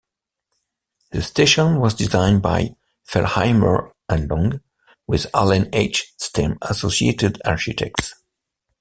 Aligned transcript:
The 1.11 1.21
station 1.21 1.79
was 1.79 1.93
designed 1.93 2.41
by 2.41 2.73
Fellheimer 3.07 3.91
and 4.09 4.27
Long 4.31 4.61
with 5.05 5.27
Allen 5.31 5.69
H. 5.73 6.15
Stem 6.17 6.57
Associated 6.63 7.39
Architects. 7.45 8.15